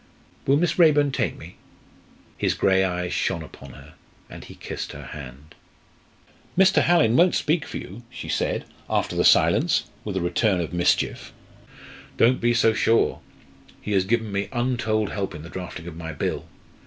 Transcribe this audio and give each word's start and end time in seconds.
"Will 0.47 0.57
Miss 0.57 0.79
Raeburn 0.79 1.11
take 1.11 1.37
me?" 1.37 1.57
His 2.35 2.55
grey 2.55 2.83
eyes 2.83 3.13
shone 3.13 3.43
upon 3.43 3.73
her, 3.73 3.93
and 4.31 4.43
he 4.43 4.55
kissed 4.55 4.93
her 4.93 5.03
hand. 5.05 5.53
"Mr. 6.57 6.81
Hallin 6.81 7.15
won't 7.15 7.35
speak 7.35 7.65
for 7.67 7.77
you!" 7.77 8.01
she 8.09 8.27
said, 8.27 8.65
after 8.89 9.15
the 9.15 9.23
silence, 9.23 9.91
with 10.03 10.17
a 10.17 10.21
return 10.21 10.59
of 10.59 10.73
mischief. 10.73 11.31
"Don't 12.17 12.41
be 12.41 12.51
so 12.55 12.73
sure! 12.73 13.19
He 13.79 13.91
has 13.91 14.03
given 14.05 14.31
me 14.31 14.49
untold 14.51 15.09
help 15.09 15.35
in 15.35 15.43
the 15.43 15.49
drafting 15.51 15.85
of 15.85 15.95
my 15.95 16.13
Bill. 16.13 16.47